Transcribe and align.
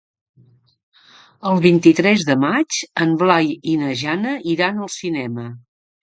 El 1.49 1.59
vint-i-tres 1.65 2.23
de 2.29 2.35
maig 2.43 2.77
en 3.05 3.13
Blai 3.23 3.51
i 3.73 3.75
na 3.81 3.91
Jana 3.99 4.31
iran 4.55 4.79
al 4.79 4.89
cinema. 4.95 5.45